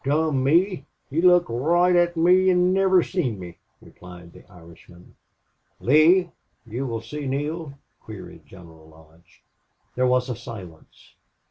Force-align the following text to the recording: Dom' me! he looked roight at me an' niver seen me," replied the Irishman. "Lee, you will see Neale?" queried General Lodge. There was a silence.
Dom' 0.03 0.43
me! 0.43 0.83
he 1.11 1.21
looked 1.21 1.47
roight 1.47 1.95
at 1.95 2.17
me 2.17 2.49
an' 2.49 2.73
niver 2.73 3.03
seen 3.03 3.39
me," 3.39 3.59
replied 3.79 4.33
the 4.33 4.43
Irishman. 4.51 5.15
"Lee, 5.79 6.31
you 6.65 6.87
will 6.87 7.01
see 7.01 7.27
Neale?" 7.27 7.75
queried 8.03 8.47
General 8.47 8.87
Lodge. 8.87 9.43
There 9.93 10.07
was 10.07 10.27
a 10.27 10.35
silence. 10.35 11.13